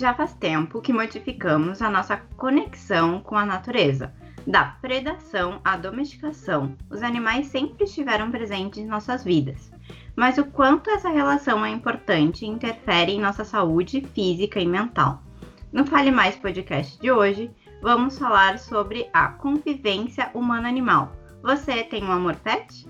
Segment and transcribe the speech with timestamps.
[0.00, 4.14] Já faz tempo que modificamos a nossa conexão com a natureza.
[4.46, 9.70] Da predação à domesticação, os animais sempre estiveram presentes em nossas vidas.
[10.16, 15.22] Mas o quanto essa relação é importante interfere em nossa saúde física e mental.
[15.70, 17.50] No Fale Mais podcast de hoje,
[17.82, 21.12] vamos falar sobre a convivência humano-animal.
[21.42, 22.88] Você tem um amor pet?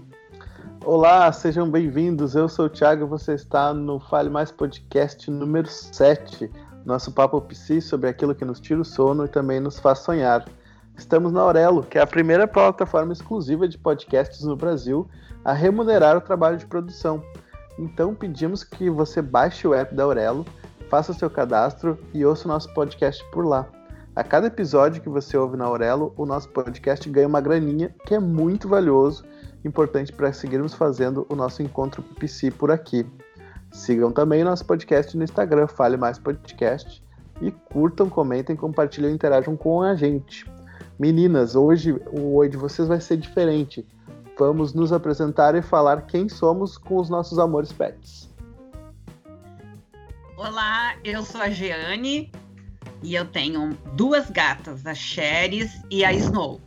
[0.84, 2.37] Olá, sejam bem-vindos.
[2.37, 6.48] Eu sou o Thiago você está no Fale Mais podcast número 7
[6.84, 10.45] nosso papo psi sobre aquilo que nos tira o sono e também nos faz sonhar.
[10.97, 15.09] Estamos na Aurelo, que é a primeira plataforma exclusiva de podcasts no Brasil
[15.45, 17.23] a remunerar o trabalho de produção.
[17.79, 20.45] Então pedimos que você baixe o app da Aurelo,
[20.89, 23.67] faça seu cadastro e ouça o nosso podcast por lá.
[24.15, 28.15] A cada episódio que você ouve na Aurelo, o nosso podcast ganha uma graninha que
[28.15, 29.25] é muito valioso,
[29.65, 33.06] importante para seguirmos fazendo o nosso encontro psi por aqui.
[33.71, 37.03] Sigam também nosso podcast no Instagram, Fale Mais Podcast.
[37.41, 40.45] E curtam, comentem, compartilhem e interajam com a gente.
[40.99, 43.87] Meninas, hoje o Oi de vocês vai ser diferente.
[44.39, 48.29] Vamos nos apresentar e falar quem somos com os nossos amores pets.
[50.37, 52.33] Olá, eu sou a Jeane
[53.03, 56.61] e eu tenho duas gatas, a Cheris e a Snow.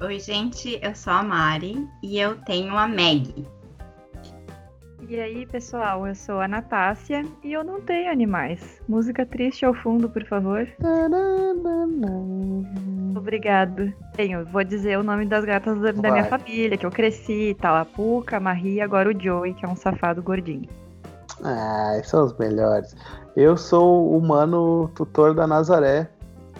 [0.00, 3.46] Oi, gente, eu sou a Mari e eu tenho a Maggie.
[5.08, 8.80] E aí, pessoal, eu sou a Natácia e eu não tenho animais.
[8.88, 10.66] Música triste ao fundo, por favor.
[13.16, 13.92] Obrigado.
[14.14, 17.80] Tenho, vou dizer o nome das gatas da, da minha família, que eu cresci, tá?
[17.80, 20.68] A Puca, a Marie e agora o Joey, que é um safado gordinho.
[21.42, 22.94] Ah, são os melhores.
[23.36, 26.08] Eu sou o humano tutor da Nazaré,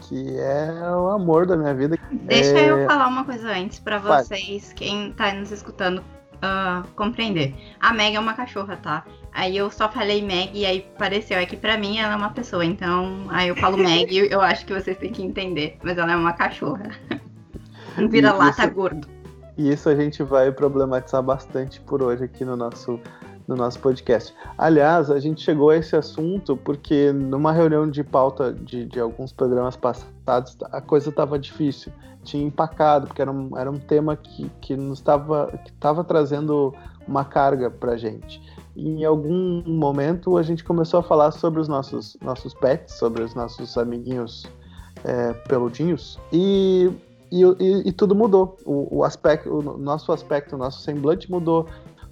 [0.00, 1.96] que é o amor da minha vida.
[2.10, 2.70] Deixa é...
[2.70, 6.02] eu falar uma coisa antes para vocês, quem tá nos escutando
[6.42, 7.54] uh, compreender.
[7.80, 9.04] A Meg é uma cachorra, tá?
[9.32, 11.38] Aí eu só falei Meg e aí pareceu.
[11.38, 12.64] É que pra mim ela é uma pessoa.
[12.64, 15.78] Então, aí eu falo Meg e eu acho que vocês têm que entender.
[15.82, 16.90] Mas ela é uma cachorra.
[17.98, 19.06] Um vira-lata gordo.
[19.54, 22.98] E isso a gente vai problematizar bastante por hoje aqui no nosso,
[23.46, 24.34] no nosso podcast.
[24.56, 29.30] Aliás, a gente chegou a esse assunto porque numa reunião de pauta de, de alguns
[29.30, 31.92] programas passados, a coisa estava difícil
[32.22, 36.74] tinha empacado, porque era um, era um tema que, que nos estava que estava trazendo
[37.06, 38.40] uma carga para gente.
[38.74, 43.22] E em algum momento a gente começou a falar sobre os nossos, nossos pets, sobre
[43.22, 44.46] os nossos amiguinhos
[45.04, 46.90] é, peludinhos, e,
[47.30, 48.56] e, e, e tudo mudou.
[48.64, 51.66] O, o, aspecto, o nosso aspecto, o nosso semblante mudou,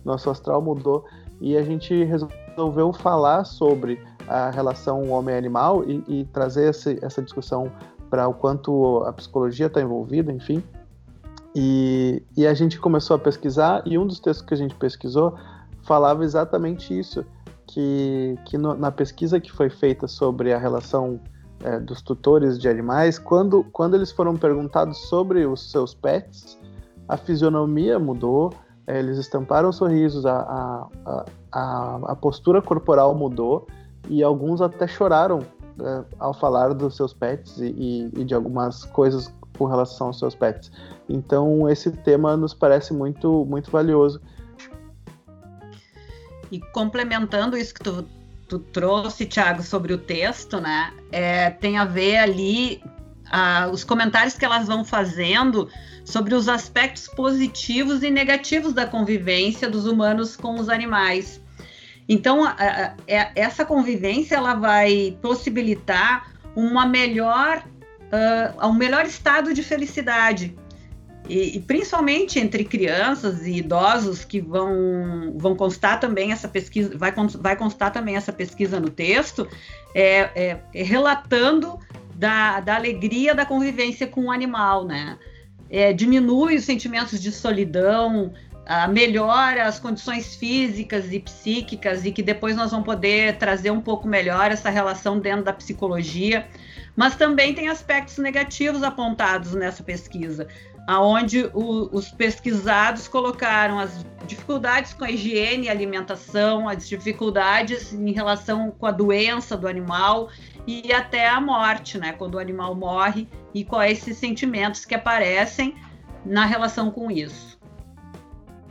[0.05, 1.05] nosso astral mudou,
[1.41, 7.71] e a gente resolveu falar sobre a relação homem-animal e, e, trazer esse, essa discussão
[8.11, 10.63] para o quanto a psicologia está envolvida, enfim.
[11.55, 15.35] E, e a gente começou a pesquisar, e um dos textos que a gente pesquisou
[15.83, 17.25] falava exatamente isso,
[17.67, 21.21] que, que no, na pesquisa que foi feita sobre a relação
[21.63, 26.59] é, dos tutores de animais, quando, quando eles foram perguntados sobre os seus pets,
[27.09, 28.53] a fisionomia mudou,
[28.87, 33.67] é, eles estamparam sorrisos, a, a, a, a postura corporal mudou,
[34.09, 35.41] e alguns até choraram
[35.81, 40.35] uh, ao falar dos seus pets e, e, de algumas coisas com relação aos seus
[40.35, 40.71] pets.
[41.09, 44.21] Então esse tema nos parece muito muito valioso.
[46.51, 48.05] E complementando isso que tu,
[48.49, 50.93] tu trouxe, Thiago, sobre o texto, né?
[51.13, 52.83] É, tem a ver ali
[53.73, 55.69] os comentários que elas vão fazendo
[56.05, 61.41] sobre os aspectos positivos e negativos da convivência dos humanos com os animais.
[62.13, 67.65] Então, a, a, é, essa convivência ela vai possibilitar uma melhor,
[68.59, 70.53] uh, um melhor estado de felicidade.
[71.29, 77.15] E, e, principalmente entre crianças e idosos que vão, vão constar também essa pesquisa, vai,
[77.39, 79.47] vai constar também essa pesquisa no texto,
[79.95, 81.79] é, é, é relatando
[82.17, 85.17] da, da alegria da convivência com o animal, né?
[85.71, 88.33] É, diminui os sentimentos de solidão,
[88.89, 94.07] melhora as condições físicas e psíquicas e que depois nós vamos poder trazer um pouco
[94.07, 96.47] melhor essa relação dentro da psicologia.
[96.95, 100.47] Mas também tem aspectos negativos apontados nessa pesquisa,
[100.87, 108.71] aonde os pesquisados colocaram as dificuldades com a higiene e alimentação, as dificuldades em relação
[108.71, 110.29] com a doença do animal
[110.67, 112.13] e até a morte, né?
[112.13, 115.75] Quando o animal morre e quais esses sentimentos que aparecem
[116.25, 117.60] na relação com isso.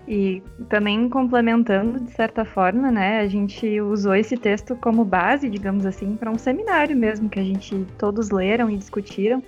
[0.10, 5.86] E também complementando, de certa forma, né, a gente usou esse texto como base, digamos
[5.86, 9.44] assim, para um seminário mesmo, que a gente todos leram e discutiram.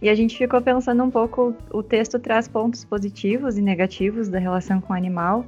[0.00, 4.38] E a gente ficou pensando um pouco, o texto traz pontos positivos e negativos da
[4.38, 5.44] relação com o animal.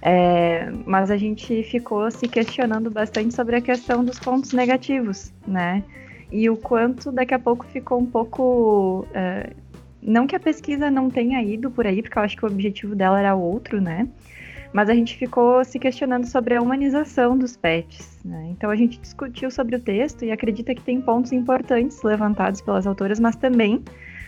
[0.00, 5.84] É, mas a gente ficou se questionando bastante sobre a questão dos pontos negativos, né?
[6.32, 9.06] E o quanto daqui a pouco ficou um pouco.
[9.14, 9.50] É,
[10.02, 12.94] não que a pesquisa não tenha ido por aí, porque eu acho que o objetivo
[12.94, 14.08] dela era outro, né?
[14.72, 18.18] Mas a gente ficou se questionando sobre a humanização dos pets.
[18.24, 18.48] Né?
[18.50, 22.86] Então a gente discutiu sobre o texto e acredita que tem pontos importantes levantados pelas
[22.86, 23.82] autoras, mas também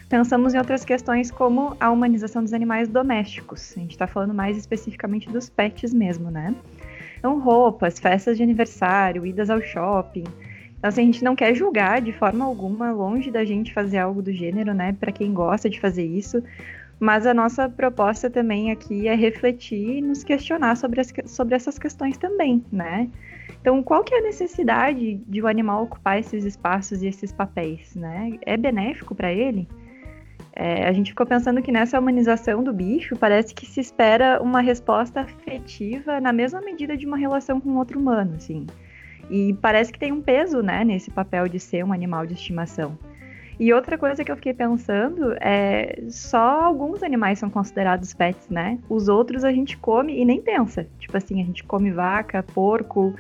[0.09, 3.75] pensamos em outras questões como a humanização dos animais domésticos.
[3.77, 6.55] A gente está falando mais especificamente dos pets mesmo, né?
[7.19, 10.25] Então, roupas, festas de aniversário, idas ao shopping.
[10.79, 14.23] Então, assim, a gente não quer julgar de forma alguma, longe da gente fazer algo
[14.23, 14.93] do gênero, né?
[14.99, 16.43] Para quem gosta de fazer isso.
[17.01, 21.79] Mas a nossa proposta também aqui é refletir e nos questionar sobre, as, sobre essas
[21.79, 23.09] questões também, né?
[23.61, 27.95] Então, qual que é a necessidade de o animal ocupar esses espaços e esses papéis,
[27.97, 28.39] né?
[28.43, 29.69] É benéfico para ele?
[30.53, 34.61] É, a gente ficou pensando que nessa humanização do bicho parece que se espera uma
[34.61, 38.67] resposta afetiva na mesma medida de uma relação com outro humano, assim.
[39.31, 42.99] E parece que tem um peso, né, nesse papel de ser um animal de estimação.
[43.61, 48.79] E outra coisa que eu fiquei pensando é só alguns animais são considerados pets, né?
[48.89, 50.87] Os outros a gente come e nem pensa.
[50.99, 53.15] Tipo assim, a gente come vaca, porco,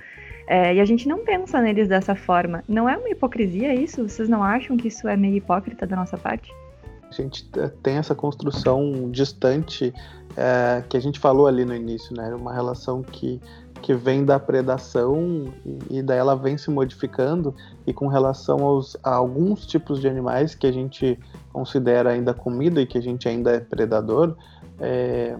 [0.46, 2.62] é, e a gente não pensa neles dessa forma.
[2.68, 4.08] Não é uma hipocrisia isso?
[4.08, 6.50] Vocês não acham que isso é meio hipócrita da nossa parte?
[7.10, 7.44] A gente
[7.82, 9.92] tem essa construção distante
[10.36, 12.34] é, que a gente falou ali no início, né?
[12.34, 13.40] Uma relação que,
[13.78, 17.54] que vem da predação e, e daí ela vem se modificando
[17.86, 21.18] e com relação aos, a alguns tipos de animais que a gente
[21.52, 24.36] considera ainda comida e que a gente ainda é predador,
[24.80, 25.36] é,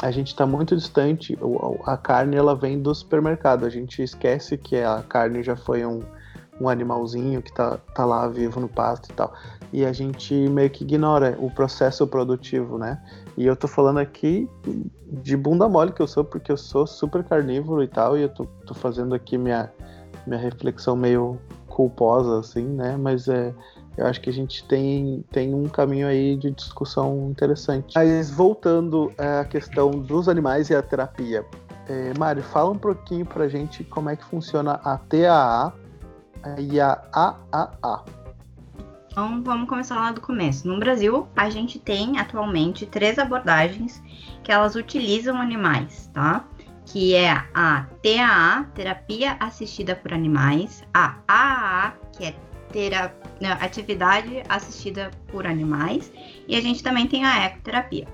[0.00, 1.38] a gente está muito distante.
[1.84, 3.64] A carne ela vem do supermercado.
[3.64, 6.00] A gente esquece que a carne já foi um,
[6.60, 9.32] um animalzinho que tá, tá lá vivo no pasto e tal.
[9.72, 13.00] E a gente meio que ignora o processo produtivo, né?
[13.36, 14.48] E eu tô falando aqui
[15.06, 18.28] de bunda mole que eu sou, porque eu sou super carnívoro e tal, e eu
[18.28, 19.70] tô, tô fazendo aqui minha,
[20.26, 22.96] minha reflexão meio culposa, assim, né?
[22.96, 23.52] Mas é,
[23.96, 27.92] eu acho que a gente tem, tem um caminho aí de discussão interessante.
[27.94, 31.44] Mas voltando à questão dos animais e a terapia.
[31.88, 35.72] É, Mário, fala um pouquinho pra gente como é que funciona a TAA
[36.58, 38.04] e a AAA.
[39.10, 40.68] Então vamos começar lá do começo.
[40.68, 44.02] No Brasil, a gente tem atualmente três abordagens
[44.44, 46.44] que elas utilizam animais, tá?
[46.84, 52.34] Que é a TAA, terapia assistida por animais, a AAA, que é
[52.70, 53.14] tera...
[53.60, 56.12] atividade assistida por animais,
[56.46, 58.06] e a gente também tem a ecoterapia.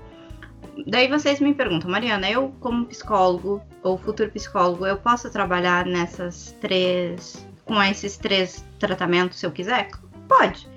[0.87, 6.55] Daí vocês me perguntam, Mariana, eu como psicólogo ou futuro psicólogo, eu posso trabalhar nessas
[6.61, 9.89] três com esses três tratamentos se eu quiser?
[10.27, 10.67] Pode.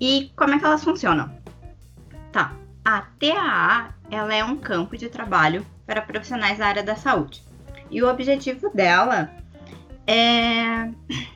[0.00, 1.30] E como é que elas funcionam?
[2.32, 2.52] Tá.
[2.84, 7.42] A TAA, ela é um campo de trabalho para profissionais da área da saúde.
[7.90, 9.30] E o objetivo dela
[10.06, 10.90] é,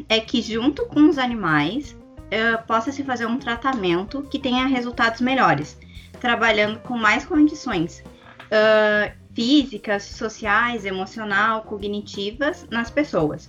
[0.08, 5.20] é que junto com os animais uh, possa se fazer um tratamento que tenha resultados
[5.20, 5.78] melhores,
[6.20, 8.02] trabalhando com mais condições
[8.46, 13.48] uh, físicas, sociais, emocional, cognitivas nas pessoas.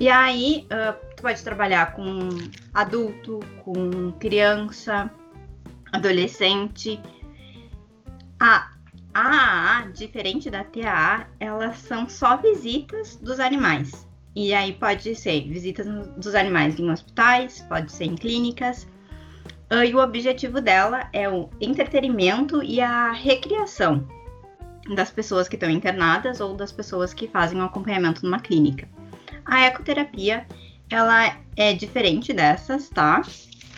[0.00, 2.30] E aí, uh, tu pode trabalhar com
[2.72, 5.10] adulto, com criança,
[5.92, 6.98] adolescente.
[8.40, 8.70] A
[9.12, 14.08] AAA, diferente da TAA, elas são só visitas dos animais.
[14.34, 18.84] E aí pode ser visitas dos animais em hospitais, pode ser em clínicas.
[19.70, 24.08] Uh, e o objetivo dela é o entretenimento e a recriação
[24.96, 28.88] das pessoas que estão internadas ou das pessoas que fazem um acompanhamento numa clínica.
[29.44, 30.46] A ecoterapia,
[30.88, 33.22] ela é diferente dessas, tá?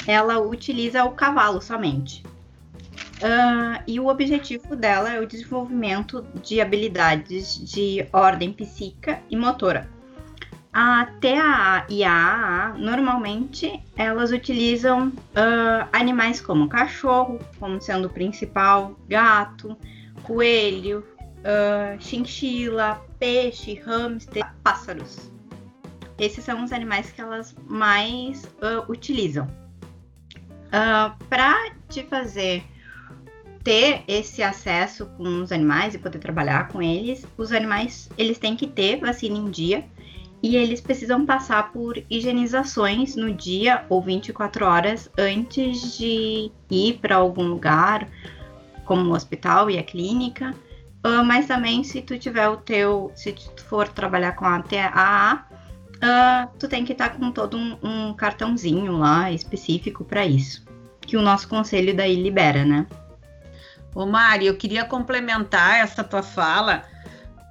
[0.06, 2.22] Ela utiliza o cavalo somente.
[3.22, 9.88] Uh, e o objetivo dela é o desenvolvimento de habilidades de ordem psíquica e motora.
[10.72, 18.10] A TAA e a AA, normalmente, elas utilizam uh, animais como cachorro, como sendo o
[18.10, 19.76] principal, gato,
[20.22, 21.06] coelho,
[21.40, 25.31] uh, chinchila, peixe, hamster, pássaros.
[26.18, 29.46] Esses são os animais que elas mais uh, utilizam.
[30.68, 32.64] Uh, para te fazer
[33.62, 38.56] ter esse acesso com os animais e poder trabalhar com eles, os animais eles têm
[38.56, 39.84] que ter vacina em dia
[40.42, 47.16] e eles precisam passar por higienizações no dia ou 24 horas antes de ir para
[47.16, 48.08] algum lugar,
[48.84, 50.52] como o hospital e a clínica.
[51.04, 55.46] Uh, mas também se tu tiver o teu, se tu for trabalhar com a TAA,
[56.02, 60.64] uh, tu tem que estar tá com todo um, um, cartãozinho lá específico para isso,
[61.00, 62.86] que o nosso conselho daí libera, né?
[63.94, 66.82] Ô Mari, eu queria complementar essa tua fala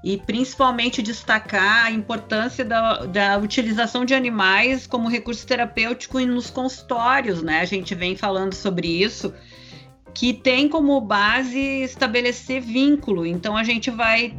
[0.03, 7.43] e principalmente destacar a importância da, da utilização de animais como recurso terapêutico nos consultórios,
[7.43, 7.61] né?
[7.61, 9.31] A gente vem falando sobre isso,
[10.13, 13.25] que tem como base estabelecer vínculo.
[13.27, 14.35] Então a gente vai,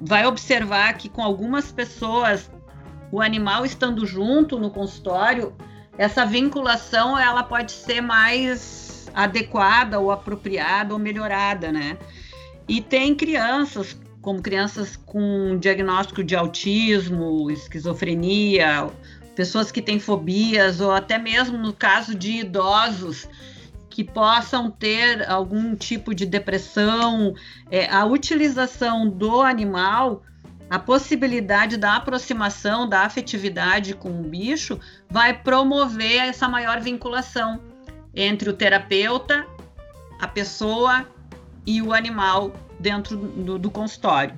[0.00, 2.50] vai observar que com algumas pessoas,
[3.10, 5.54] o animal estando junto no consultório,
[5.96, 11.98] essa vinculação ela pode ser mais adequada ou apropriada ou melhorada, né?
[12.68, 18.90] E tem crianças como crianças com diagnóstico de autismo, esquizofrenia,
[19.34, 23.28] pessoas que têm fobias, ou até mesmo no caso de idosos
[23.88, 27.34] que possam ter algum tipo de depressão,
[27.70, 30.22] é, a utilização do animal,
[30.70, 37.60] a possibilidade da aproximação, da afetividade com o bicho, vai promover essa maior vinculação
[38.14, 39.46] entre o terapeuta,
[40.20, 41.06] a pessoa
[41.66, 44.34] e o animal dentro do, do consultório.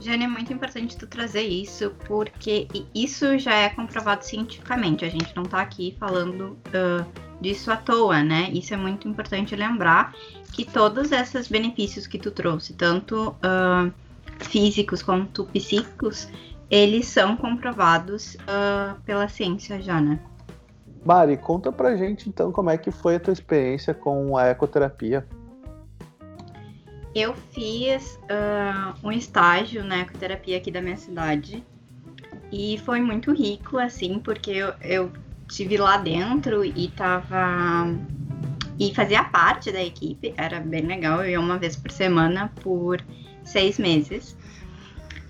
[0.00, 5.04] Jane, é muito importante tu trazer isso, porque isso já é comprovado cientificamente.
[5.04, 7.06] A gente não está aqui falando uh,
[7.40, 8.50] disso à toa, né?
[8.52, 10.14] Isso é muito importante lembrar
[10.52, 13.92] que todos esses benefícios que tu trouxe, tanto uh,
[14.46, 16.28] físicos quanto psíquicos,
[16.70, 20.18] eles são comprovados uh, pela ciência já, né?
[21.04, 25.26] Mari, conta pra gente então como é que foi a tua experiência com a ecoterapia
[27.14, 31.64] eu fiz uh, um estágio na ecoterapia aqui da minha cidade
[32.50, 35.12] e foi muito rico, assim, porque eu, eu
[35.48, 37.86] tive lá dentro e tava.
[38.78, 43.00] e fazia parte da equipe, era bem legal, eu ia uma vez por semana por
[43.44, 44.36] seis meses.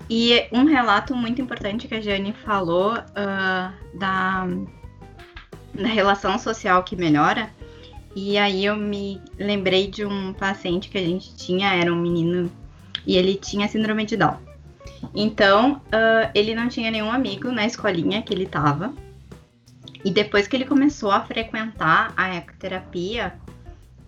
[0.08, 4.46] E um relato muito importante que a Jane falou uh, da,
[5.74, 7.50] da relação social que melhora
[8.14, 12.50] e aí eu me lembrei de um paciente que a gente tinha, era um menino,
[13.04, 14.38] e ele tinha síndrome de Down.
[15.12, 18.94] Então, uh, ele não tinha nenhum amigo na escolinha que ele tava.
[20.04, 23.34] E depois que ele começou a frequentar a ecoterapia,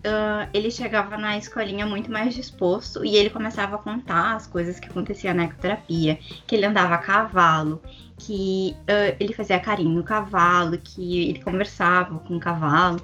[0.07, 4.79] uh, ele chegava na escolinha muito mais disposto e ele começava a contar as coisas
[4.79, 7.81] que aconteciam na ecoterapia, que ele andava a cavalo,
[8.17, 12.99] que uh, ele fazia carinho no cavalo, que ele conversava com o cavalo.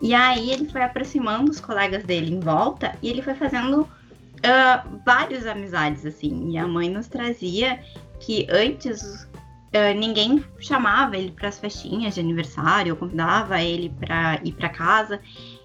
[0.00, 5.00] E aí ele foi aproximando os colegas dele em volta e ele foi fazendo uh,
[5.04, 6.50] várias amizades, assim.
[6.50, 7.80] E a mãe nos trazia
[8.20, 9.26] que antes
[9.72, 15.20] uh, ninguém chamava ele para as festinhas de aniversário, convidava ele para ir para casa.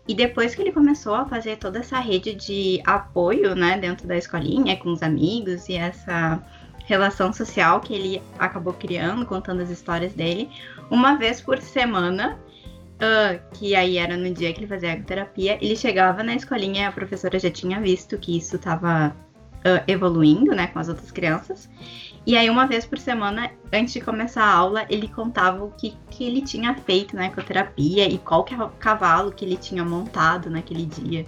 [0.07, 4.17] E depois que ele começou a fazer toda essa rede de apoio, né, dentro da
[4.17, 6.41] escolinha, com os amigos e essa
[6.85, 10.49] relação social que ele acabou criando, contando as histórias dele,
[10.89, 12.37] uma vez por semana
[13.01, 16.85] uh, que aí era no dia que ele fazia terapia, ele chegava na escolinha e
[16.85, 19.15] a professora já tinha visto que isso estava
[19.65, 21.69] uh, evoluindo, né, com as outras crianças.
[22.25, 25.95] E aí, uma vez por semana, antes de começar a aula, ele contava o que,
[26.09, 29.83] que ele tinha feito na ecoterapia e qual que é o cavalo que ele tinha
[29.83, 31.25] montado naquele dia.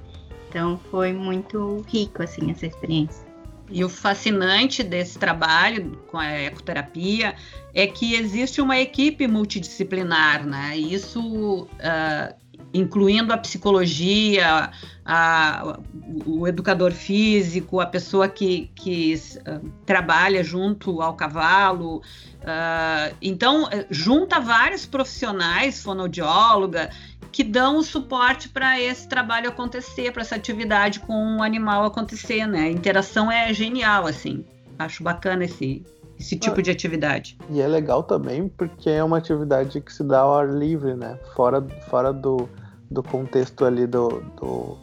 [0.49, 3.25] Então, foi muito rico, assim, essa experiência.
[3.71, 7.33] E o fascinante desse trabalho com a ecoterapia
[7.73, 10.77] é que existe uma equipe multidisciplinar, né?
[10.77, 12.42] Isso uh,
[12.73, 14.71] incluindo a psicologia,
[15.05, 15.77] a,
[16.25, 21.97] o educador físico, a pessoa que, que uh, trabalha junto ao cavalo.
[21.97, 26.89] Uh, então, junta vários profissionais, fonoaudióloga,
[27.31, 32.47] que dão o suporte para esse trabalho acontecer, para essa atividade com o animal acontecer,
[32.47, 32.61] né?
[32.61, 34.45] A interação é genial, assim.
[34.77, 35.83] Acho bacana esse,
[36.19, 37.37] esse tipo ah, de atividade.
[37.49, 41.17] E é legal também porque é uma atividade que se dá ao ar livre, né?
[41.35, 42.47] Fora, fora do,
[42.93, 44.07] do contexto ali do,
[44.37, 44.77] do,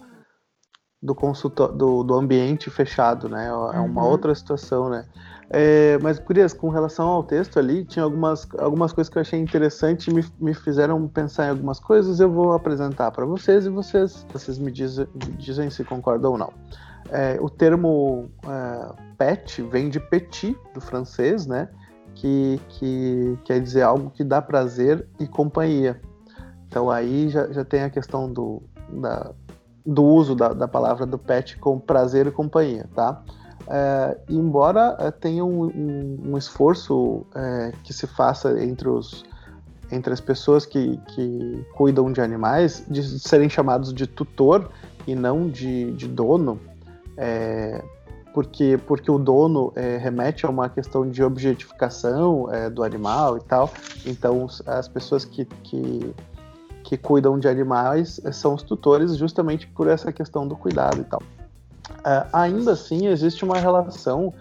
[1.01, 3.47] do, consultor, do, do ambiente fechado, né?
[3.47, 4.11] É uma uhum.
[4.11, 5.07] outra situação, né?
[5.53, 9.39] É, mas, Curias, com relação ao texto ali, tinha algumas, algumas coisas que eu achei
[9.39, 12.21] interessante e me, me fizeram pensar em algumas coisas.
[12.21, 16.39] Eu vou apresentar para vocês e vocês, vocês me, diz, me dizem se concordam ou
[16.39, 16.53] não.
[17.11, 21.69] É, o termo é, pet vem de petit, do francês, né?
[22.15, 26.01] Que, que quer dizer algo que dá prazer e companhia.
[26.71, 29.33] Então aí já, já tem a questão do, da,
[29.85, 33.21] do uso da, da palavra do pet com prazer e companhia, tá?
[33.67, 39.25] É, embora é, tenha um, um, um esforço é, que se faça entre, os,
[39.91, 44.71] entre as pessoas que, que cuidam de animais de serem chamados de tutor
[45.09, 46.61] e não de, de dono,
[47.17, 47.83] é,
[48.33, 53.41] porque, porque o dono é, remete a uma questão de objetificação é, do animal e
[53.41, 53.73] tal.
[54.07, 56.15] Então, as pessoas que, que,
[56.85, 61.23] que cuidam de animais são os tutores justamente por essa questão do cuidado e tal.
[62.01, 64.33] Uh, ainda assim, existe uma relação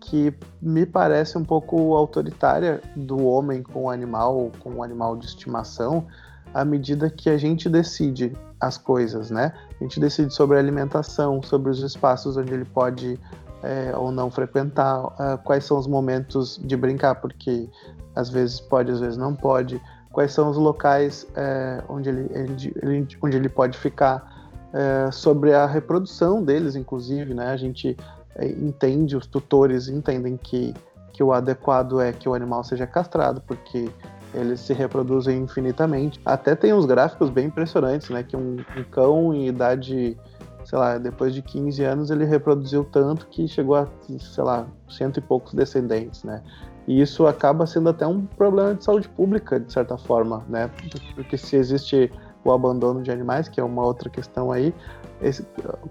[0.00, 5.26] que me parece um pouco autoritária do homem com o animal, com o animal de
[5.26, 6.06] estimação,
[6.54, 9.52] à medida que a gente decide as coisas, né?
[9.80, 13.18] A gente decide sobre a alimentação, sobre os espaços onde ele pode
[13.62, 17.68] é, ou não frequentar, uh, quais são os momentos de brincar, porque
[18.14, 19.80] às vezes pode, às vezes não pode,
[20.18, 25.64] quais são os locais é, onde, ele, ele, onde ele pode ficar, é, sobre a
[25.64, 27.52] reprodução deles, inclusive, né?
[27.52, 27.96] A gente
[28.34, 30.74] é, entende, os tutores entendem que,
[31.12, 33.88] que o adequado é que o animal seja castrado, porque
[34.34, 36.20] eles se reproduzem infinitamente.
[36.24, 38.24] Até tem uns gráficos bem impressionantes, né?
[38.24, 40.18] Que um, um cão em idade,
[40.64, 43.86] sei lá, depois de 15 anos, ele reproduziu tanto que chegou a,
[44.18, 46.42] sei lá, cento e poucos descendentes, né?
[46.88, 50.70] E isso acaba sendo até um problema de saúde pública, de certa forma, né?
[51.14, 52.10] Porque se existe
[52.42, 54.74] o abandono de animais, que é uma outra questão aí,
[55.20, 55.46] esse,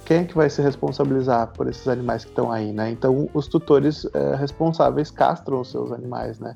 [0.05, 2.89] quem é que vai se responsabilizar por esses animais que estão aí, né?
[2.89, 6.55] Então, os tutores é, responsáveis castram os seus animais, né?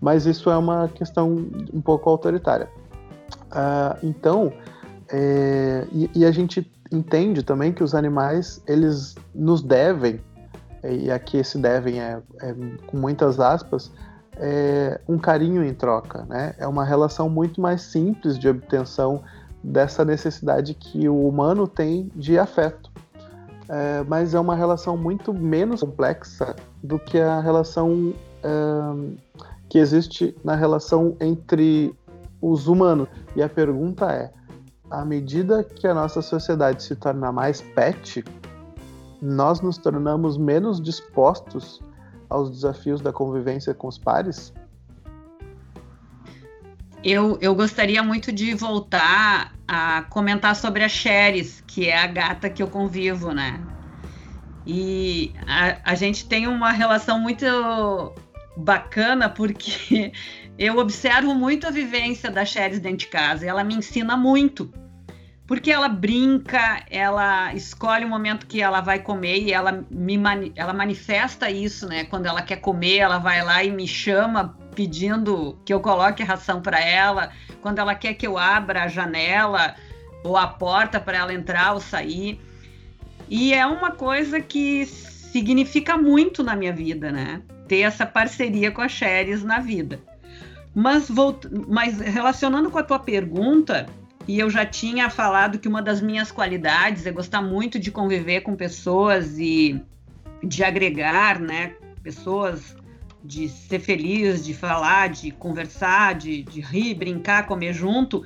[0.00, 2.70] Mas isso é uma questão um pouco autoritária.
[3.50, 4.52] Uh, então,
[5.10, 10.20] é, e, e, a gente entende também que os animais, eles nos devem,
[10.82, 12.54] e aqui esse devem é, é
[12.86, 13.90] com muitas aspas,
[14.36, 16.54] é um carinho em troca, né?
[16.58, 19.22] É uma relação muito mais simples de obtenção
[19.62, 22.90] dessa necessidade que o humano tem de afeto.
[23.68, 29.18] É, mas é uma relação muito menos complexa do que a relação é,
[29.68, 31.94] que existe na relação entre
[32.40, 33.08] os humanos.
[33.36, 34.32] E a pergunta é:
[34.90, 38.24] à medida que a nossa sociedade se torna mais pet,
[39.20, 41.80] nós nos tornamos menos dispostos
[42.28, 44.52] aos desafios da convivência com os pares?
[47.02, 52.50] Eu, eu gostaria muito de voltar a comentar sobre a Xeres, que é a gata
[52.50, 53.60] que eu convivo, né?
[54.66, 57.46] E a, a gente tem uma relação muito
[58.56, 60.12] bacana porque
[60.58, 64.70] eu observo muito a vivência da Xeres dentro de casa e ela me ensina muito.
[65.50, 70.16] Porque ela brinca, ela escolhe o momento que ela vai comer e ela me
[70.54, 72.04] ela manifesta isso, né?
[72.04, 76.62] Quando ela quer comer, ela vai lá e me chama pedindo que eu coloque ração
[76.62, 79.74] para ela, quando ela quer que eu abra a janela
[80.22, 82.40] ou a porta para ela entrar ou sair.
[83.28, 87.42] E é uma coisa que significa muito na minha vida, né?
[87.66, 89.98] Ter essa parceria com a Xeres na vida.
[90.72, 91.44] Mas, volt...
[91.66, 93.88] Mas relacionando com a tua pergunta,
[94.30, 98.42] e eu já tinha falado que uma das minhas qualidades é gostar muito de conviver
[98.42, 99.82] com pessoas e
[100.40, 101.74] de agregar, né?
[102.00, 102.76] Pessoas
[103.24, 108.24] de ser feliz, de falar, de conversar, de, de rir, brincar, comer junto,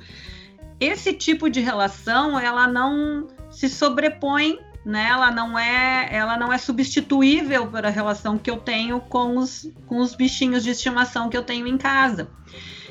[0.79, 5.07] esse tipo de relação ela não se sobrepõe, né?
[5.09, 9.67] Ela não é, ela não é substituível para a relação que eu tenho com os,
[9.87, 12.29] com os bichinhos de estimação que eu tenho em casa.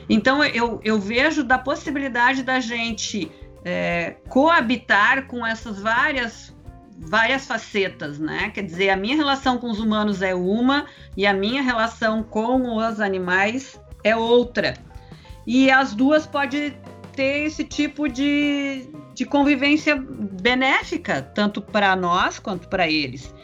[0.09, 3.31] Então eu, eu vejo da possibilidade da gente
[3.65, 6.55] é, coabitar com essas várias
[6.97, 8.51] várias facetas, né?
[8.55, 10.87] Quer dizer, a minha relação com os humanos é uma
[11.17, 14.75] e a minha relação com os animais é outra.
[15.47, 16.75] E as duas podem
[17.15, 23.35] ter esse tipo de, de convivência benéfica, tanto para nós quanto para eles.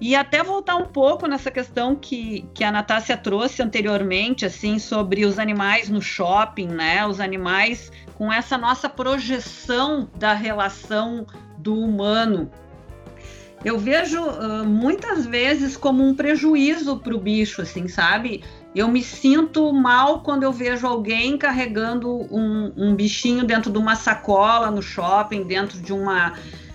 [0.00, 5.24] E até voltar um pouco nessa questão que, que a Natácia trouxe anteriormente, assim, sobre
[5.24, 7.06] os animais no shopping, né?
[7.06, 11.26] Os animais com essa nossa projeção da relação
[11.58, 12.50] do humano
[13.64, 18.44] eu vejo uh, muitas vezes como um prejuízo para o bicho, assim, sabe?
[18.74, 23.96] Eu me sinto mal quando eu vejo alguém carregando um, um bichinho dentro de uma
[23.96, 26.34] sacola no shopping, dentro de uma.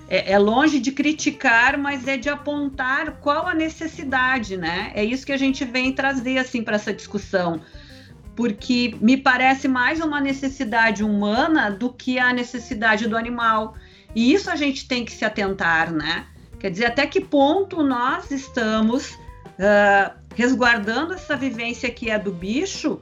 [0.09, 4.91] É, é, longe de criticar, mas é de apontar qual a necessidade, né?
[4.95, 7.61] É isso que a gente vem trazer assim para essa discussão,
[8.35, 13.75] porque me parece mais uma necessidade humana do que a necessidade do animal.
[14.15, 16.25] E isso a gente tem que se atentar, né?
[16.59, 22.99] Quer dizer, até que ponto nós estamos uh, resguardando essa vivência que é do bicho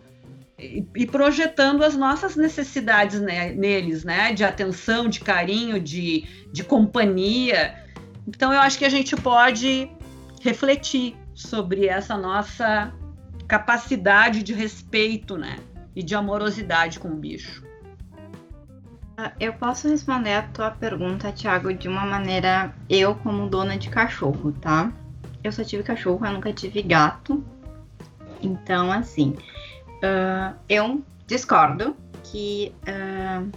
[0.59, 4.33] e, projetando as nossas necessidades né, neles, né?
[4.33, 7.75] De atenção, de carinho, de, de companhia.
[8.27, 9.89] Então, eu acho que a gente pode
[10.41, 12.91] refletir sobre essa nossa
[13.47, 15.59] capacidade de respeito, né?
[15.95, 17.63] E de amorosidade com o bicho.
[19.15, 23.89] Ah, eu posso responder a tua pergunta, Thiago, de uma maneira eu como dona de
[23.89, 24.91] cachorro, tá?
[25.43, 27.43] Eu só tive cachorro, eu nunca tive gato.
[28.41, 29.35] Então, assim,
[30.03, 33.51] uh, eu discordo que uh,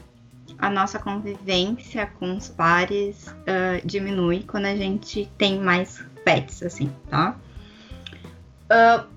[0.59, 6.93] a nossa convivência com os pares uh, diminui quando a gente tem mais pets, assim,
[7.09, 7.37] tá?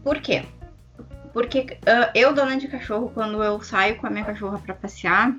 [0.03, 0.45] Por quê?
[1.31, 1.77] Porque
[2.15, 5.35] eu, dona de cachorro, quando eu saio com a minha cachorra para passear,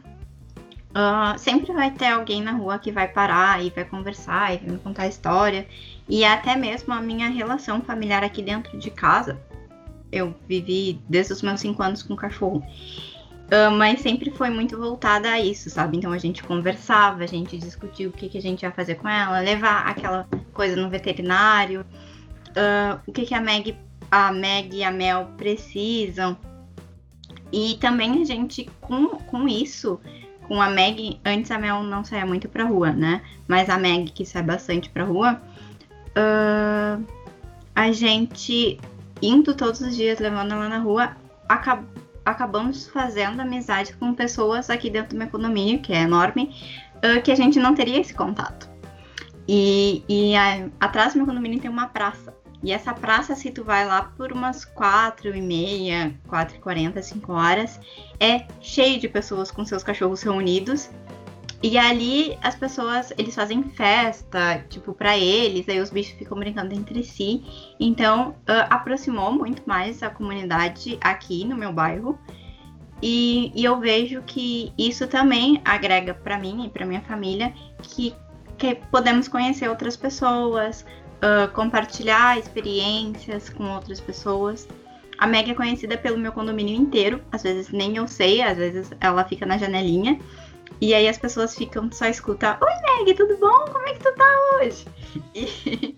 [0.94, 4.70] uh, sempre vai ter alguém na rua que vai parar e vai conversar e vai
[4.70, 5.66] me contar a história.
[6.08, 9.38] E até mesmo a minha relação familiar aqui dentro de casa.
[10.14, 12.64] Eu vivi desde os meus cinco anos com cachorro.
[13.44, 15.98] Uh, mas sempre foi muito voltada a isso, sabe?
[15.98, 19.08] Então a gente conversava, a gente discutia o que, que a gente ia fazer com
[19.08, 21.82] ela, levar aquela coisa no veterinário,
[22.50, 23.76] uh, o que, que a Meg,
[24.10, 26.38] a Meg e a Mel precisam.
[27.52, 30.00] E também a gente, com, com isso,
[30.48, 33.20] com a Meg, antes a Mel não saía muito pra rua, né?
[33.46, 35.40] Mas a Meg, que sai bastante pra rua,
[36.16, 37.04] uh,
[37.74, 38.80] a gente
[39.26, 41.16] indo todos os dias, levando ela na rua,
[41.48, 41.84] acab
[42.24, 46.56] acabamos fazendo amizade com pessoas aqui dentro do meu condomínio, que é enorme,
[46.96, 48.66] uh, que a gente não teria esse contato.
[49.46, 52.34] E, e a, atrás do meu condomínio tem uma praça.
[52.62, 57.02] E essa praça, se tu vai lá por umas quatro e meia, quatro e quarenta,
[57.02, 57.78] cinco horas,
[58.18, 60.88] é cheio de pessoas com seus cachorros reunidos.
[61.66, 66.74] E ali as pessoas, eles fazem festa, tipo, para eles, aí os bichos ficam brincando
[66.74, 67.42] entre si.
[67.80, 72.18] Então, uh, aproximou muito mais a comunidade aqui no meu bairro.
[73.02, 78.14] E, e eu vejo que isso também agrega para mim e para minha família que,
[78.58, 80.84] que podemos conhecer outras pessoas,
[81.16, 84.68] uh, compartilhar experiências com outras pessoas.
[85.16, 88.90] A Meg é conhecida pelo meu condomínio inteiro, às vezes nem eu sei, às vezes
[89.00, 90.20] ela fica na janelinha.
[90.80, 93.64] E aí as pessoas ficam só escutar: Oi, Meg, tudo bom?
[93.72, 94.84] Como é que tu tá hoje?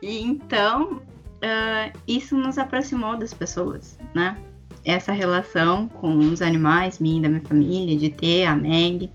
[0.00, 1.02] E, e então
[1.38, 4.36] uh, isso nos aproximou das pessoas, né?
[4.84, 9.10] Essa relação com os animais, e da minha família, de ter a Meg.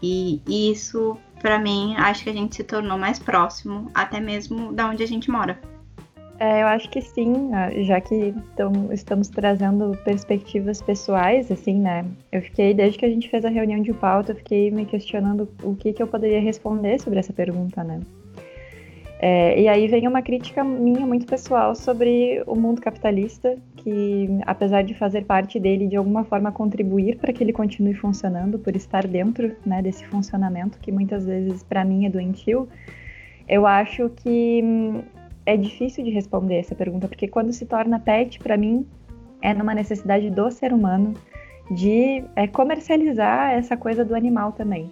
[0.00, 4.72] E, e isso para mim, acho que a gente se tornou mais próximo, até mesmo
[4.72, 5.60] da onde a gente mora.
[6.42, 7.52] É, eu acho que sim,
[7.84, 12.04] já que tão, estamos trazendo perspectivas pessoais, assim, né?
[12.32, 15.48] Eu fiquei, desde que a gente fez a reunião de pauta, eu fiquei me questionando
[15.62, 18.00] o que, que eu poderia responder sobre essa pergunta, né?
[19.20, 24.82] É, e aí vem uma crítica minha muito pessoal sobre o mundo capitalista, que apesar
[24.82, 29.06] de fazer parte dele de alguma forma contribuir para que ele continue funcionando, por estar
[29.06, 32.68] dentro né, desse funcionamento que muitas vezes para mim é doentio,
[33.48, 35.02] eu acho que hum,
[35.44, 38.86] é difícil de responder essa pergunta, porque quando se torna pet, para mim,
[39.40, 41.14] é numa necessidade do ser humano
[41.70, 44.90] de é, comercializar essa coisa do animal também.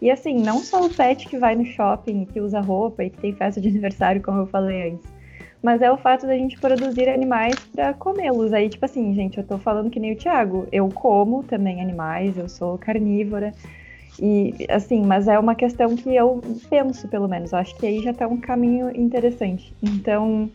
[0.00, 3.18] E assim, não só o pet que vai no shopping, que usa roupa e que
[3.18, 5.18] tem festa de aniversário, como eu falei antes.
[5.60, 8.52] Mas é o fato da gente produzir animais para comê-los.
[8.52, 10.68] Aí, tipo assim, gente, eu tô falando que nem o Thiago.
[10.70, 13.52] Eu como também animais, eu sou carnívora.
[14.20, 17.52] E, assim, mas é uma questão que eu penso, pelo menos.
[17.52, 19.72] Eu acho que aí já tá um caminho interessante.
[19.82, 20.50] Então,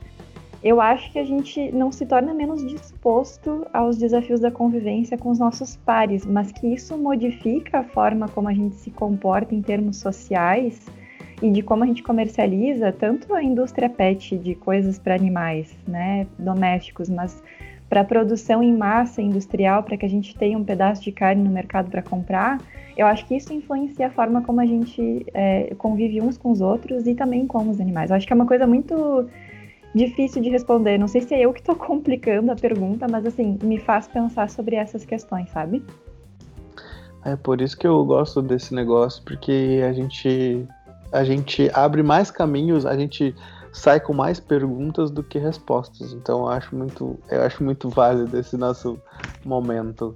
[0.63, 5.29] eu acho que a gente não se torna menos disposto aos desafios da convivência com
[5.29, 9.61] os nossos pares, mas que isso modifica a forma como a gente se comporta em
[9.61, 10.85] termos sociais
[11.41, 16.25] e de como a gente comercializa tanto a indústria pet de coisas para animais, né,
[16.39, 17.43] domésticos, mas
[17.93, 21.43] para a produção em massa industrial, para que a gente tenha um pedaço de carne
[21.43, 22.59] no mercado para comprar,
[22.97, 26.59] eu acho que isso influencia a forma como a gente é, convive uns com os
[26.59, 28.09] outros e também com os animais.
[28.09, 29.27] Eu acho que é uma coisa muito
[29.93, 30.97] difícil de responder.
[30.97, 34.49] Não sei se é eu que estou complicando a pergunta, mas assim, me faz pensar
[34.49, 35.83] sobre essas questões, sabe?
[37.23, 40.67] É por isso que eu gosto desse negócio, porque a gente
[41.11, 43.35] a gente abre mais caminhos, a gente
[43.73, 46.13] sai com mais perguntas do que respostas.
[46.13, 48.97] Então eu acho muito, eu acho muito válido esse nosso
[49.43, 50.15] momento.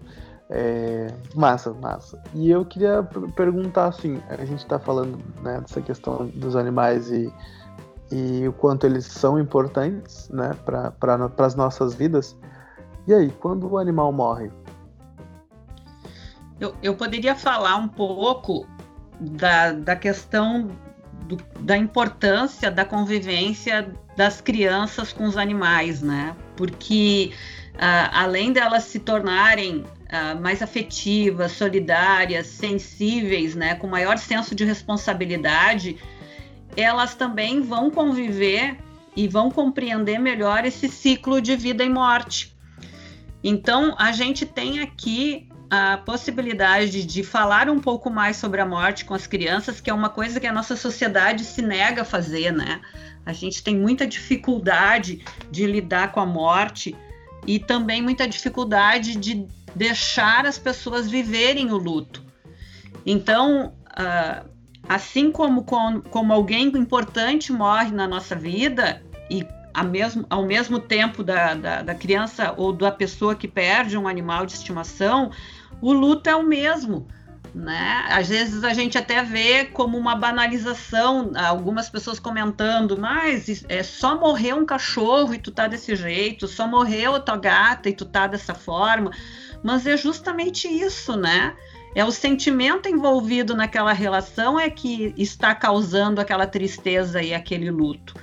[0.49, 2.21] É, massa, massa.
[2.33, 3.03] E eu queria
[3.35, 7.29] perguntar assim, a gente está falando né, dessa questão dos animais e
[8.11, 12.37] e o quanto eles são importantes né, para pra, as nossas vidas.
[13.05, 14.51] E aí, quando o animal morre?
[16.59, 18.65] Eu, eu poderia falar um pouco
[19.19, 20.69] da, da questão
[21.27, 26.35] do, da importância da convivência das crianças com os animais, né?
[26.55, 27.31] Porque
[27.75, 34.63] uh, além delas se tornarem uh, mais afetivas, solidárias, sensíveis, né, com maior senso de
[34.63, 35.97] responsabilidade,
[36.75, 38.77] elas também vão conviver
[39.15, 42.55] e vão compreender melhor esse ciclo de vida e morte.
[43.43, 49.03] Então, a gente tem aqui a possibilidade de falar um pouco mais sobre a morte
[49.05, 52.51] com as crianças, que é uma coisa que a nossa sociedade se nega a fazer,
[52.51, 52.81] né?
[53.25, 56.95] A gente tem muita dificuldade de lidar com a morte
[57.45, 62.23] e também muita dificuldade de deixar as pessoas viverem o luto.
[63.05, 64.49] Então, uh,
[64.87, 69.45] assim como, com, como alguém importante morre na nossa vida, e
[69.83, 74.45] mesmo, ao mesmo tempo da, da, da criança ou da pessoa que perde um animal
[74.45, 75.31] de estimação,
[75.81, 77.07] o luto é o mesmo.
[77.53, 78.05] Né?
[78.09, 84.19] Às vezes a gente até vê como uma banalização, algumas pessoas comentando, mas é só
[84.19, 88.05] morrer um cachorro e tu tá desse jeito, só morreu a tua gata e tu
[88.05, 89.11] tá dessa forma.
[89.63, 91.55] Mas é justamente isso, né?
[91.95, 98.13] É o sentimento envolvido naquela relação é que está causando aquela tristeza e aquele luto.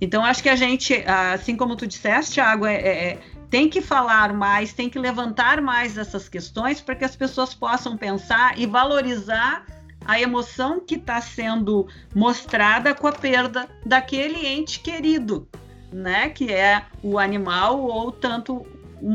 [0.00, 3.18] Então, acho que a gente, assim como tu disseste, Thiago, é, é,
[3.52, 7.98] tem que falar mais, tem que levantar mais essas questões para que as pessoas possam
[7.98, 9.66] pensar e valorizar
[10.06, 15.46] a emoção que está sendo mostrada com a perda daquele ente querido,
[15.92, 16.30] né?
[16.30, 18.64] Que é o animal ou tanto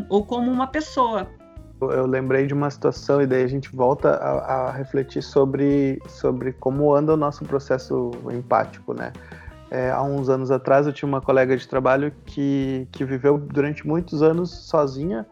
[0.08, 1.28] ou como uma pessoa.
[1.82, 6.54] Eu lembrei de uma situação e daí a gente volta a, a refletir sobre, sobre
[6.54, 9.12] como anda o nosso processo empático, né?
[9.70, 13.86] É, há uns anos atrás eu tinha uma colega de trabalho que, que viveu durante
[13.86, 15.26] muitos anos sozinha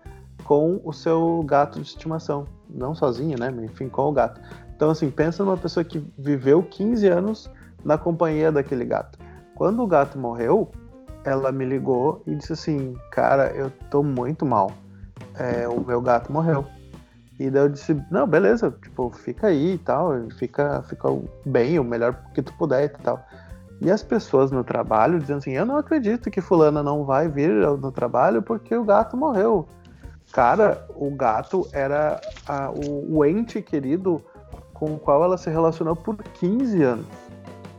[0.44, 2.46] com o seu gato de estimação.
[2.70, 3.54] Não sozinha, né?
[3.64, 4.42] Enfim, com o gato.
[4.76, 7.50] Então, assim, pensa numa pessoa que viveu 15 anos
[7.84, 9.18] na companhia daquele gato.
[9.56, 10.70] Quando o gato morreu,
[11.24, 14.72] ela me ligou e disse assim: Cara, eu tô muito mal.
[15.36, 16.66] É, o meu gato morreu.
[17.40, 21.08] E daí eu disse: Não, beleza, tipo, fica aí e tal, fica, fica
[21.46, 23.26] bem, o melhor que tu puder e tal.
[23.86, 27.52] E as pessoas no trabalho dizendo assim: eu não acredito que Fulana não vai vir
[27.52, 29.68] no trabalho porque o gato morreu.
[30.34, 34.20] Cara, o gato era a, o, o, ente querido
[34.74, 37.06] com o qual ela se relacionou por 15 anos.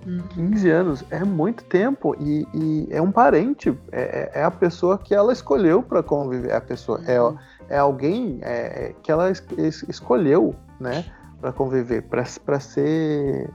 [0.07, 0.23] Uhum.
[0.29, 5.13] 15 anos é muito tempo e, e é um parente, é, é, a pessoa que
[5.13, 6.53] ela escolheu para conviver.
[6.53, 7.37] A pessoa é, uhum.
[7.69, 9.43] é alguém é, que ela es,
[9.89, 11.05] escolheu, né,
[11.41, 13.51] para conviver, para ser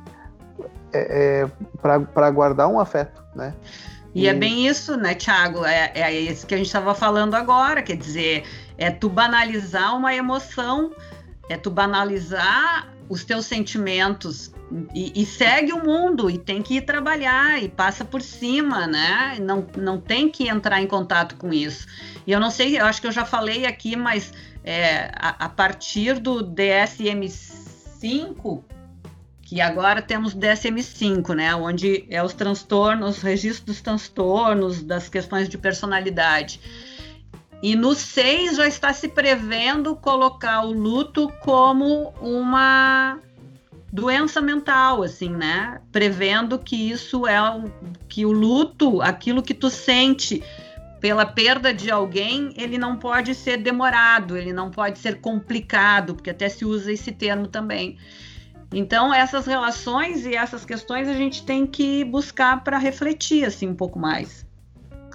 [0.94, 1.52] é, é
[1.82, 3.54] para guardar um afeto, né?
[4.14, 5.66] E, e, é bem isso, né, Thiago?
[5.66, 8.44] É, é isso que a gente estava falando agora, quer dizer,
[8.78, 10.92] é tu banalizar uma emoção,
[11.50, 14.52] é tu banalizar os teus sentimentos
[14.94, 19.38] e, e, segue o mundo e tem que ir trabalhar e passa por cima, né?
[19.42, 21.86] Não, não tem que entrar em contato com isso.
[22.26, 24.32] E eu não sei, eu acho que eu já falei aqui, mas
[24.64, 28.64] é, a, a partir do DSM-5
[29.52, 35.50] que agora temos DSM-5, né, onde é os transtornos, os registros dos transtornos, das questões
[35.50, 36.62] de personalidade.
[37.62, 43.20] E no 6 já está se prevendo colocar o luto como uma
[43.92, 45.82] doença mental, assim, né?
[45.92, 47.70] Prevendo que isso é um,
[48.08, 50.42] que o luto, aquilo que tu sente
[51.02, 56.30] pela perda de alguém, ele não pode ser demorado, ele não pode ser complicado, porque
[56.30, 57.98] até se usa esse termo também.
[58.74, 63.76] Então, essas relações e essas questões a gente tem que buscar para refletir assim um
[63.76, 64.46] pouco mais.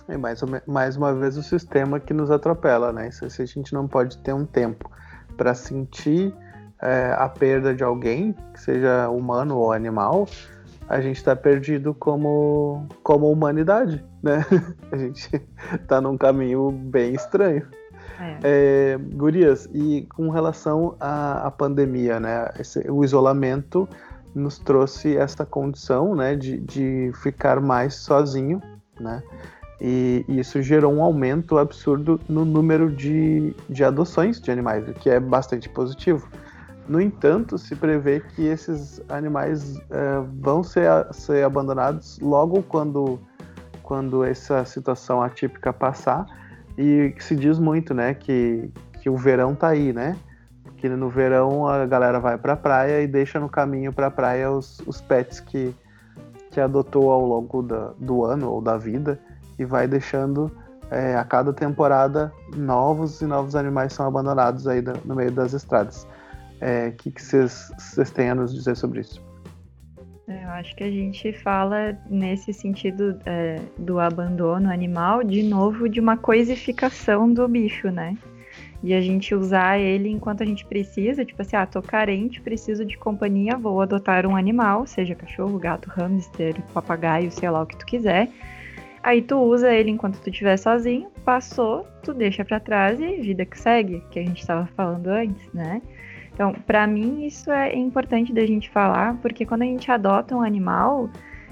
[0.09, 3.11] É mais, mais uma vez o sistema que nos atropela, né?
[3.11, 4.91] Se, a gente não pode ter um tempo
[5.37, 6.33] para sentir
[6.81, 10.29] é, a perda de alguém, que seja humano ou animal,
[10.89, 14.45] a gente está perdido como, como humanidade, né?
[14.93, 15.29] A gente
[15.75, 17.67] está num caminho bem estranho.
[18.21, 18.39] É.
[18.43, 22.51] É, gurias, e com relação à, à pandemia, né?
[22.59, 23.89] Esse, o isolamento
[24.35, 28.61] nos trouxe essa condição, né, de, de ficar mais sozinho,
[29.01, 29.23] né?
[29.81, 34.93] E, e, isso gerou um aumento absurdo no número de, de adoções de animais, o
[34.93, 36.29] que é bastante positivo.
[36.89, 43.19] No entanto, se prevê que esses animais é, vão ser, ser abandonados logo quando,
[43.83, 46.27] quando essa situação atípica passar
[46.77, 50.17] e se diz muito, né, que, que o verão tá aí, né?
[50.77, 54.81] Que no verão a galera vai pra praia e deixa no caminho pra praia os,
[54.87, 55.75] os pets que,
[56.51, 59.19] que adotou ao longo da, do ano ou da vida
[59.59, 60.51] e vai deixando
[60.91, 65.53] é, a cada temporada novos e novos animais são abandonados aí no, no meio das
[65.55, 66.05] estradas.
[66.05, 66.09] O
[66.61, 67.71] é, que vocês
[68.15, 69.26] têm a nos dizer sobre isso?
[70.47, 75.99] Eu acho que a gente fala nesse sentido é, do abandono animal, de novo, de
[75.99, 78.17] uma coisificação do bicho, né?
[78.81, 82.85] E a gente usar ele enquanto a gente precisa, tipo assim, ah, tô carente, preciso
[82.85, 87.77] de companhia, vou adotar um animal, seja cachorro, gato, hamster, papagaio, sei lá o que
[87.77, 88.31] tu quiser.
[89.03, 93.45] Aí tu usa ele enquanto tu estiver sozinho, passou, tu deixa para trás e vida
[93.45, 95.83] que segue, que a gente estava falando antes, né?
[96.37, 100.43] Então, para mim, isso é importante da gente falar, porque quando a gente adota um
[100.43, 101.09] animal,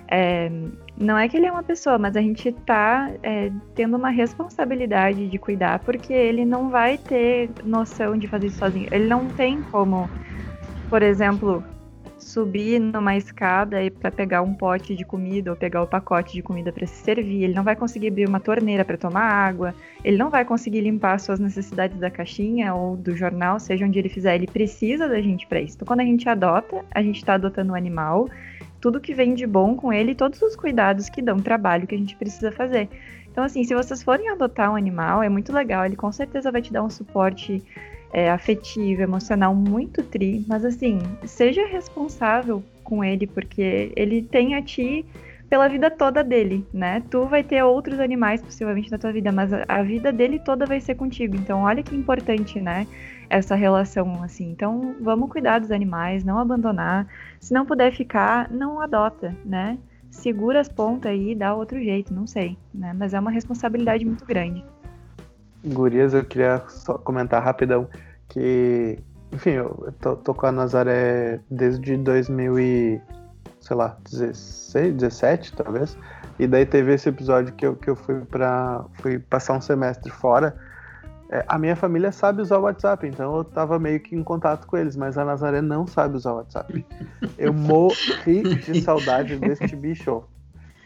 [0.07, 0.53] é,
[1.01, 5.27] não é que ele é uma pessoa, mas a gente está é, tendo uma responsabilidade
[5.27, 8.87] de cuidar, porque ele não vai ter noção de fazer isso sozinho.
[8.92, 10.07] Ele não tem como
[10.94, 11.64] por exemplo,
[12.24, 16.42] subir numa escada e para pegar um pote de comida ou pegar o pacote de
[16.42, 20.16] comida para se servir, ele não vai conseguir abrir uma torneira para tomar água, ele
[20.16, 24.34] não vai conseguir limpar suas necessidades da caixinha ou do jornal, seja onde ele fizer,
[24.34, 25.76] ele precisa da gente para isso.
[25.76, 28.28] Então, quando a gente adota, a gente está adotando um animal,
[28.80, 31.98] tudo que vem de bom com ele, todos os cuidados que dão trabalho que a
[31.98, 32.88] gente precisa fazer.
[33.30, 36.62] Então, assim, se vocês forem adotar um animal, é muito legal, ele com certeza vai
[36.62, 37.62] te dar um suporte
[38.14, 44.62] é, afetivo, emocional muito tri, mas assim, seja responsável com ele, porque ele tem a
[44.62, 45.05] ti
[45.50, 47.03] pela vida toda dele, né?
[47.11, 50.81] Tu vai ter outros animais possivelmente na tua vida, mas a, vida dele toda vai
[50.81, 51.35] ser contigo.
[51.35, 52.87] Então, olha que importante, né?
[53.29, 54.48] Essa relação, assim.
[54.50, 57.09] Então, vamos cuidar dos animais, não abandonar.
[57.40, 59.77] Se não puder ficar, não adota, né?
[60.09, 62.94] Segura as pontas aí e dá outro jeito, não sei, né?
[62.96, 64.64] Mas é uma responsabilidade muito grande.
[65.64, 67.88] Gurias, eu queria só comentar rapidão
[68.29, 68.98] que,
[69.33, 73.00] enfim, eu tô, tô com a Nazaré desde 2000 e,
[73.61, 75.96] sei lá, 16, 17 talvez.
[76.38, 80.11] E daí teve esse episódio que eu, que eu fui para fui passar um semestre
[80.11, 80.55] fora.
[81.31, 84.66] É, a minha família sabe usar o WhatsApp, então eu tava meio que em contato
[84.66, 86.85] com eles, mas a Nazaré não sabe usar o WhatsApp.
[87.38, 90.24] Eu morri de saudade deste bicho.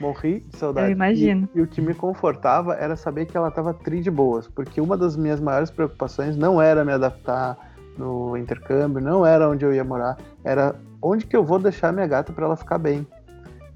[0.01, 0.89] Morri de saudade.
[0.89, 1.49] Eu imagino.
[1.55, 4.81] E, e, o que me confortava era saber que ela estava tri de boas, porque
[4.81, 7.57] uma das minhas maiores preocupações não era me adaptar
[7.97, 12.07] no intercâmbio, não era onde eu ia morar, era onde que eu vou deixar minha
[12.07, 13.07] gata para ela ficar bem,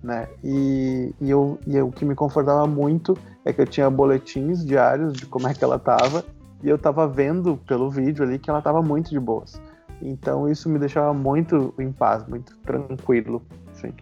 [0.03, 0.29] né?
[0.45, 4.65] E, e, eu, e eu, o que me confortava muito é que eu tinha boletins
[4.65, 6.25] diários de como é que ela estava
[6.63, 9.61] e eu estava vendo pelo vídeo ali que ela estava muito de boas.
[10.01, 13.93] Então isso me deixava muito em paz, muito tranquilo, assim.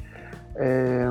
[0.56, 1.06] É,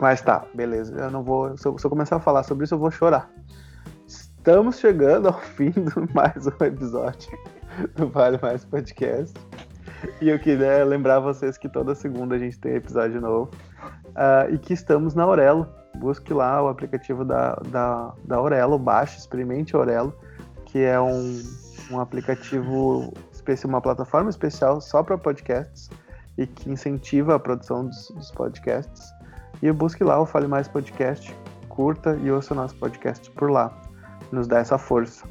[0.00, 0.96] mas tá, beleza.
[0.96, 1.56] Eu não vou.
[1.56, 3.30] Se eu, se eu, começar a falar sobre isso, eu vou chorar.
[4.06, 7.30] Estamos chegando ao fim de mais um episódio
[7.94, 9.38] do Vale Mais Podcast.
[10.20, 13.50] E eu queria lembrar vocês que toda segunda a gente tem episódio novo.
[14.08, 15.68] Uh, e que estamos na Aurelo.
[15.96, 20.16] Busque lá o aplicativo da, da, da Aurelo, baixe, experimente Aurelo,
[20.64, 21.42] que é um,
[21.90, 23.12] um aplicativo,
[23.64, 25.90] uma plataforma especial só para podcasts
[26.38, 29.12] e que incentiva a produção dos, dos podcasts.
[29.62, 31.34] E busque lá o Fale Mais Podcast,
[31.68, 33.72] curta e ouça o nosso podcast por lá.
[34.32, 35.26] Nos dá essa força.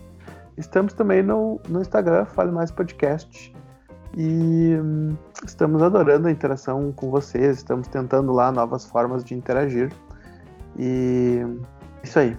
[0.58, 3.54] Estamos também no, no Instagram, Fale Mais Podcast.
[4.18, 5.16] E hum,
[5.46, 9.92] estamos adorando a interação com vocês, estamos tentando lá novas formas de interagir.
[10.78, 11.40] E
[12.04, 12.38] isso aí.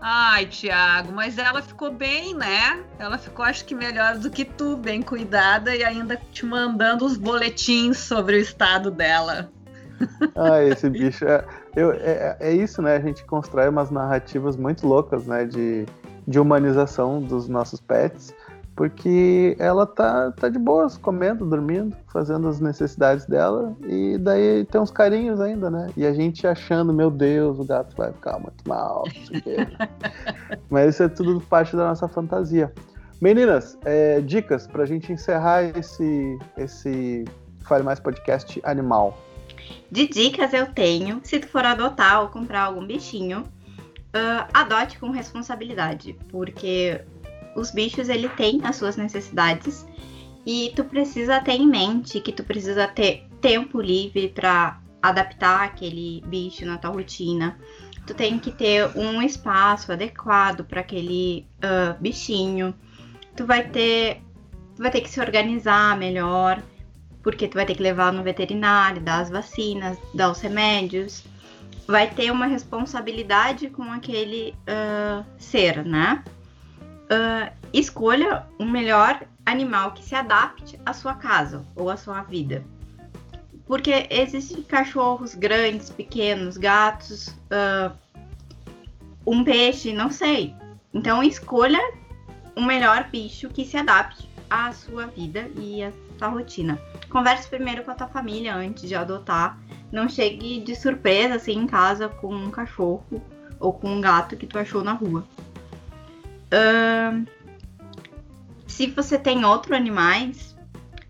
[0.00, 2.84] Ai, Tiago, mas ela ficou bem, né?
[2.98, 7.16] Ela ficou, acho que, melhor do que tu, bem cuidada e ainda te mandando os
[7.16, 9.50] boletins sobre o estado dela.
[10.34, 11.24] Ah, esse bicho.
[11.24, 12.96] É, eu, é, é isso, né?
[12.96, 15.44] A gente constrói umas narrativas muito loucas, né?
[15.44, 15.86] De,
[16.26, 18.34] de humanização dos nossos pets,
[18.76, 24.80] porque ela tá, tá de boas, comendo, dormindo, fazendo as necessidades dela, e daí tem
[24.80, 25.88] uns carinhos ainda, né?
[25.96, 29.04] E a gente achando, meu Deus, o gato vai ficar muito mal.
[30.70, 32.72] Mas isso é tudo parte da nossa fantasia.
[33.20, 37.24] Meninas, é, dicas pra gente encerrar esse, esse
[37.62, 39.18] Fale Mais Podcast animal.
[39.90, 45.10] De dicas eu tenho, se tu for adotar ou comprar algum bichinho, uh, adote com
[45.10, 47.00] responsabilidade, porque
[47.56, 49.86] os bichos ele tem as suas necessidades
[50.46, 56.22] e tu precisa ter em mente que tu precisa ter tempo livre para adaptar aquele
[56.26, 57.58] bicho na tua rotina.
[58.06, 62.74] Tu tem que ter um espaço adequado para aquele uh, bichinho.
[63.36, 64.22] Tu vai ter,
[64.74, 66.62] tu vai ter que se organizar melhor
[67.28, 71.22] porque tu vai ter que levar no veterinário, dar as vacinas, dar os remédios.
[71.86, 76.24] Vai ter uma responsabilidade com aquele uh, ser, né?
[77.04, 82.64] Uh, escolha o melhor animal que se adapte à sua casa ou à sua vida.
[83.66, 87.94] Porque existem cachorros grandes, pequenos, gatos, uh,
[89.26, 90.54] um peixe, não sei.
[90.94, 91.80] Então escolha
[92.56, 96.80] o melhor bicho que se adapte à sua vida e à sua rotina.
[97.08, 99.58] Converse primeiro com a tua família antes de adotar.
[99.90, 103.22] Não chegue de surpresa assim em casa com um cachorro
[103.58, 105.24] ou com um gato que tu achou na rua.
[106.52, 107.26] Uh,
[108.66, 110.56] se você tem outros animais,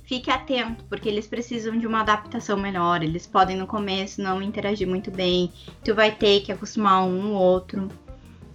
[0.04, 3.02] fique atento, porque eles precisam de uma adaptação melhor.
[3.02, 5.52] Eles podem no começo não interagir muito bem.
[5.84, 7.88] Tu vai ter que acostumar um ou outro.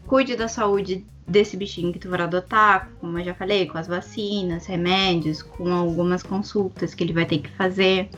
[0.07, 3.87] Cuide da saúde desse bichinho que tu vai adotar, como eu já falei, com as
[3.87, 8.09] vacinas, remédios, com algumas consultas que ele vai ter que fazer.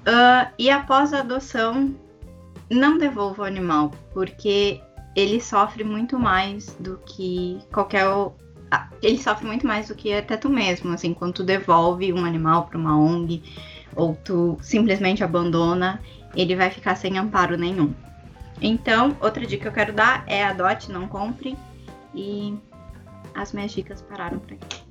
[0.00, 1.94] Uh, e após a adoção,
[2.70, 4.80] não devolva o animal, porque
[5.14, 8.06] ele sofre muito mais do que qualquer
[9.02, 12.66] ele sofre muito mais do que até tu mesmo, assim, quando tu devolve um animal
[12.66, 13.42] para uma ONG
[13.96, 16.00] ou tu simplesmente abandona,
[16.36, 17.92] ele vai ficar sem amparo nenhum.
[18.62, 21.56] Então, outra dica que eu quero dar é adote, não compre.
[22.14, 22.58] E
[23.34, 24.90] as minhas dicas pararam por aqui.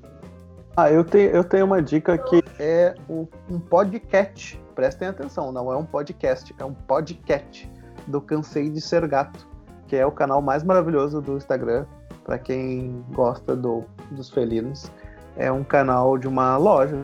[0.78, 3.26] Ah, eu tenho, eu tenho uma dica que é um,
[3.60, 4.60] podcast.
[4.76, 7.70] Prestem atenção, não é um podcast, é um podcast
[8.08, 9.46] do Cansei de Ser Gato,
[9.88, 11.86] que é o canal mais maravilhoso do Instagram
[12.24, 14.90] para quem gosta do, dos felinos.
[15.36, 17.04] É um canal de uma loja,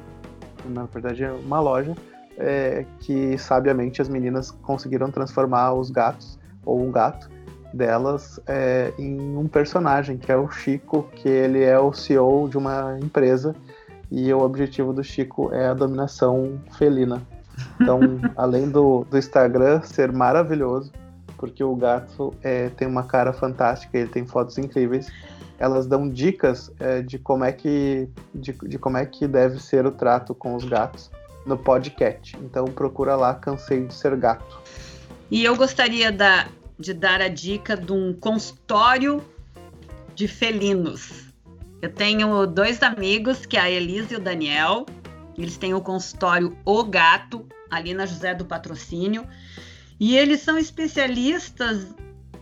[0.64, 1.94] na verdade é uma loja,
[2.38, 7.30] é, que sabiamente as meninas conseguiram transformar os gatos, ou um gato,
[7.74, 12.58] delas é, em um personagem, que é o Chico, que ele é o CEO de
[12.58, 13.56] uma empresa
[14.12, 17.22] e o objetivo do Chico é a dominação felina.
[17.80, 18.00] Então,
[18.36, 20.92] além do, do Instagram ser maravilhoso,
[21.38, 25.12] porque o gato é, tem uma cara fantástica, ele tem fotos incríveis,
[25.58, 29.86] elas dão dicas é, de como é que de, de, como é que deve ser
[29.86, 31.10] o trato com os gatos
[31.46, 32.38] no podcast.
[32.42, 34.60] Então procura lá, cansei de ser gato.
[35.32, 36.48] E eu gostaria da,
[36.78, 39.24] de dar a dica de um consultório
[40.14, 41.26] de felinos.
[41.82, 44.86] Eu tenho dois amigos, que é a Elisa e o Daniel.
[45.38, 49.28] Eles têm o consultório O Gato, ali na José do Patrocínio.
[50.00, 51.94] E eles são especialistas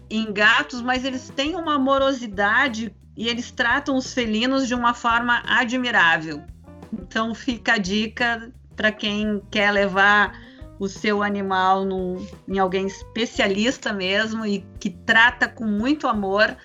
[0.10, 5.42] em gatos, mas eles têm uma amorosidade e eles tratam os felinos de uma forma
[5.46, 6.44] admirável.
[6.92, 10.40] Então fica a dica para quem quer levar
[10.80, 16.56] o seu animal num, em alguém especialista mesmo e que trata com muito amor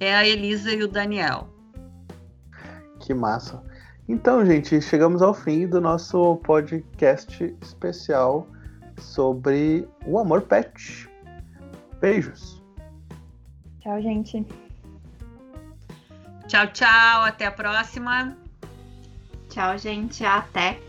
[0.00, 1.48] é a Elisa e o Daniel.
[3.00, 3.62] Que massa.
[4.08, 8.46] Então, gente, chegamos ao fim do nosso podcast especial
[8.98, 11.08] sobre o amor pet.
[12.00, 12.62] Beijos.
[13.80, 14.46] Tchau, gente.
[16.46, 17.22] Tchau, tchau.
[17.24, 18.36] Até a próxima.
[19.50, 20.24] Tchau, gente.
[20.24, 20.87] Até.